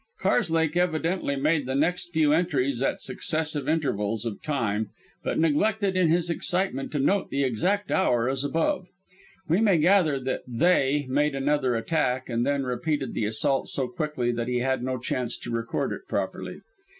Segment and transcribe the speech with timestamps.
[0.23, 4.89] [_Karslake evidently made the next few entries at successive intervals of time,
[5.23, 8.87] but neglected in his excitement to note the exact hour as above.
[9.47, 14.31] We may gather that "They" made another attack and then repeated the assault so quickly
[14.31, 16.61] that he had no chance to record it properly.